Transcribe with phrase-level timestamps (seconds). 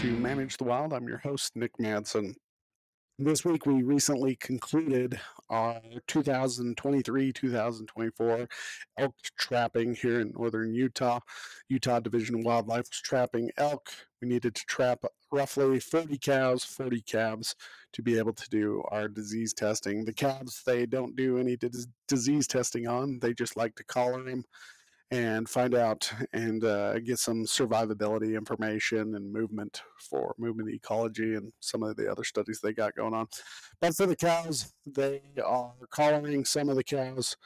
[0.00, 0.94] to Manage the Wild.
[0.94, 2.34] I'm your host, Nick Madsen.
[3.18, 5.20] This week, we recently concluded
[5.50, 8.48] our 2023 2024
[8.96, 11.20] elk trapping here in northern Utah.
[11.68, 13.90] Utah Division of Wildlife was trapping elk.
[14.22, 17.54] We needed to trap roughly 40 cows, 40 calves
[17.92, 20.06] to be able to do our disease testing.
[20.06, 21.58] The calves, they don't do any
[22.08, 24.44] disease testing on, they just like to collar them
[25.10, 31.52] and find out and uh, get some survivability information and movement for movement ecology and
[31.60, 33.26] some of the other studies they got going on.
[33.80, 37.36] But for the cows, they are collaring some of the cows,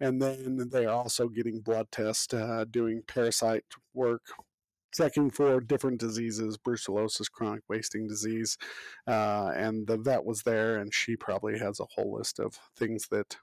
[0.00, 4.22] and then they are also getting blood tests, uh, doing parasite work.
[4.94, 8.58] Checking for different diseases, brucellosis, chronic wasting disease,
[9.06, 13.08] uh, and the vet was there, and she probably has a whole list of things
[13.08, 13.38] that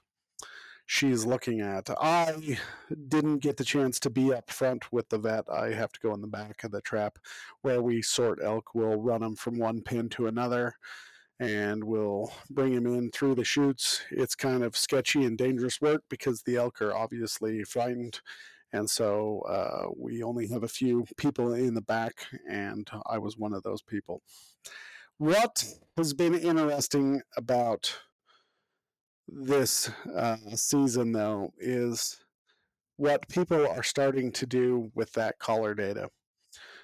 [0.90, 1.88] she's looking at.
[2.00, 2.58] I
[3.06, 5.44] didn't get the chance to be up front with the vet.
[5.48, 7.16] I have to go in the back of the trap
[7.62, 8.74] where we sort elk.
[8.74, 10.74] We'll run them from one pin to another
[11.38, 14.02] and we'll bring them in through the chutes.
[14.10, 18.20] It's kind of sketchy and dangerous work because the elk are obviously frightened.
[18.72, 23.36] And so uh, we only have a few people in the back, and I was
[23.36, 24.22] one of those people.
[25.18, 25.64] What
[25.96, 27.96] has been interesting about
[29.28, 32.18] this uh, season, though, is
[32.96, 36.08] what people are starting to do with that collar data.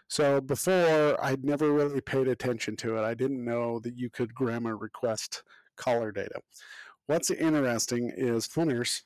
[0.08, 3.02] So before, I'd never really paid attention to it.
[3.02, 5.42] I didn't know that you could GRAMA request
[5.76, 6.40] collar data.
[7.06, 9.02] What's interesting is hunters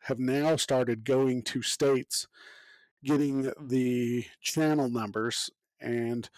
[0.00, 2.26] have now started going to states,
[3.04, 5.50] getting the channel numbers,
[5.80, 6.28] and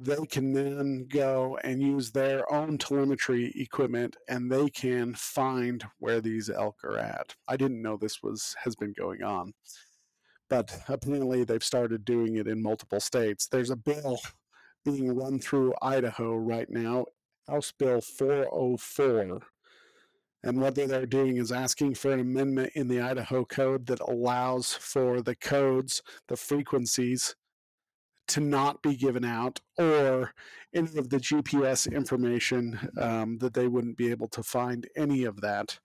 [0.00, 6.20] they can then go and use their own telemetry equipment and they can find where
[6.20, 7.34] these elk are at.
[7.48, 9.54] I didn't know this was has been going on.
[10.48, 13.48] But apparently they've started doing it in multiple states.
[13.48, 14.18] There's a bill
[14.84, 17.06] being run through Idaho right now,
[17.48, 19.40] House Bill 404.
[20.44, 24.72] And what they're doing is asking for an amendment in the Idaho code that allows
[24.72, 27.34] for the codes, the frequencies
[28.28, 30.32] to not be given out or
[30.74, 35.40] any of the GPS information um, that they wouldn't be able to find any of
[35.40, 35.78] that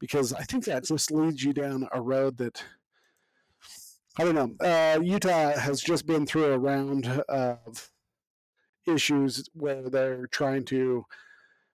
[0.00, 2.64] because I think that just leads you down a road that
[4.18, 4.66] I don't know.
[4.66, 7.90] Uh, Utah has just been through a round of
[8.86, 11.04] issues where they're trying to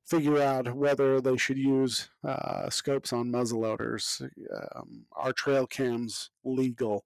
[0.06, 4.22] figure out whether they should use uh, scopes on muzzleloaders.
[4.74, 7.04] Um, are trail cams legal?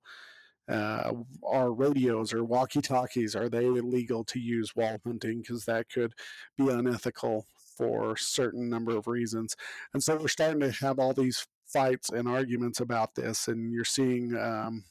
[0.69, 1.13] Uh,
[1.47, 5.41] are radios or walkie talkies are they illegal to use while hunting?
[5.41, 6.15] Because that could
[6.57, 7.47] be unethical
[7.77, 9.57] for certain number of reasons.
[9.93, 13.85] And so we're starting to have all these fights and arguments about this and you're
[13.85, 14.85] seeing um,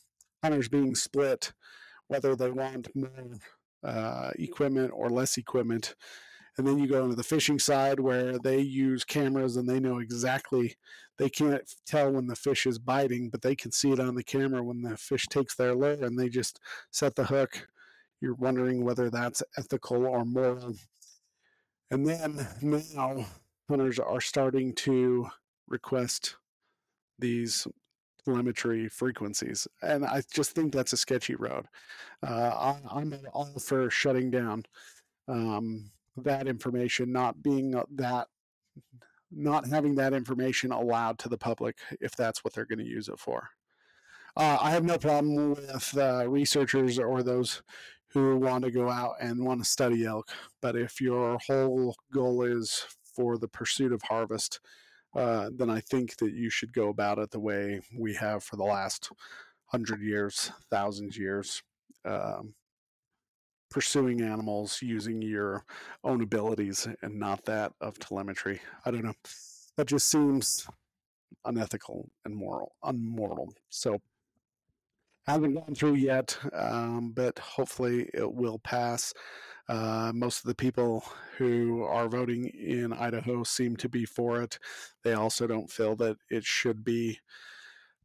[0.44, 1.54] hunters being split
[2.08, 3.10] whether they want more
[3.84, 5.96] uh, equipment or less equipment
[6.58, 10.00] and then you go into the fishing side where they use cameras and they know
[10.00, 10.76] exactly
[11.18, 14.24] they can't tell when the fish is biting but they can see it on the
[14.24, 17.68] camera when the fish takes their lure and they just set the hook.
[18.22, 20.76] You're wondering whether that's ethical or moral.
[21.90, 23.26] And then now
[23.70, 25.28] hunters are starting to
[25.68, 26.38] request
[27.20, 27.68] these
[28.26, 29.68] telemetry frequencies.
[29.82, 31.66] And i just think that's a sketchy road.
[32.26, 34.64] Uh, I, am all for shutting down
[35.28, 38.28] um, that information not being uh, that
[39.32, 43.08] not having that information allowed to the public if that's what they're going to use
[43.08, 43.50] it for.
[44.36, 47.62] Uh, I have no problem with uh, researchers or those
[48.10, 52.44] who want to go out and want to study elk, but if your whole goal
[52.44, 52.86] is
[53.16, 54.60] for the pursuit of harvest,
[55.16, 58.56] uh, then I think that you should go about it the way we have for
[58.56, 59.12] the last
[59.66, 61.64] hundred years, thousands years.
[62.06, 62.54] Um,
[63.72, 65.66] pursuing animals using your
[66.04, 68.62] own abilities and not that of telemetry.
[68.86, 69.16] I don't know.
[69.78, 70.68] That just seems
[71.46, 73.54] unethical and moral, unmoral.
[73.70, 74.00] So
[75.26, 79.14] haven't gone through yet, um, but hopefully it will pass.
[79.70, 81.06] Uh, most of the people
[81.38, 84.60] who are voting in Idaho seem to be for it.
[85.04, 87.20] They also don't feel that it should be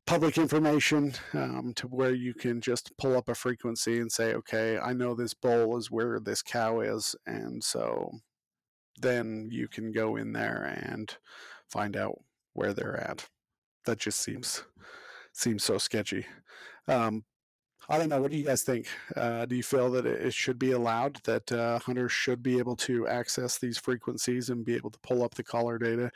[0.06, 4.78] public information um, to where you can just pull up a frequency and say, okay,
[4.78, 7.16] I know this bowl is where this cow is.
[7.26, 8.10] And so
[9.00, 11.12] then you can go in there and
[11.68, 12.20] find out
[12.54, 13.26] where they're at.
[13.84, 14.62] That just seems
[15.32, 16.24] seems so sketchy.
[16.88, 17.24] Um,
[17.88, 18.22] I don't know.
[18.22, 18.88] What do you guys think?
[19.14, 22.74] Uh, do you feel that it should be allowed that uh, hunters should be able
[22.76, 26.10] to access these frequencies and be able to pull up the collar data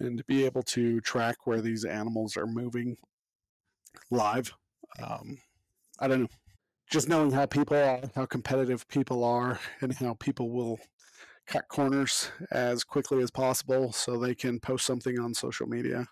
[0.00, 2.96] and be able to track where these animals are moving
[4.10, 4.52] live.
[5.02, 5.38] Um,
[6.00, 6.28] I don't know.
[6.90, 10.78] just knowing how people are, how competitive people are, and how people will
[11.48, 16.06] cut corners as quickly as possible so they can post something on social media,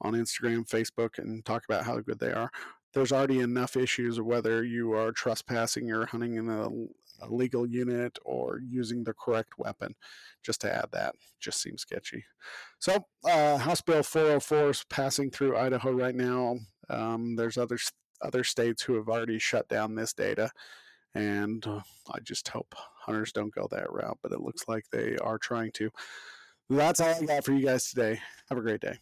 [0.00, 2.50] on Instagram, Facebook, and talk about how good they are.
[2.94, 6.68] There's already enough issues of whether you are trespassing or hunting in a,
[7.24, 9.94] a legal unit or using the correct weapon.
[10.42, 12.24] Just to add that, just seems sketchy.
[12.78, 16.56] So, uh, House Bill 404 is passing through Idaho right now.
[16.90, 17.78] Um, there's other
[18.20, 20.50] other states who have already shut down this data.
[21.14, 21.80] And uh,
[22.12, 25.72] I just hope hunters don't go that route, but it looks like they are trying
[25.72, 25.90] to.
[26.68, 28.20] That's all I got for you guys today.
[28.48, 28.98] Have a great day.